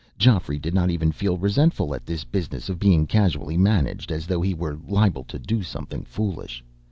[0.17, 4.41] Geoffrey did not even feel resentful at this business of being casually managed, as though
[4.41, 6.63] he were liable to do something foolish.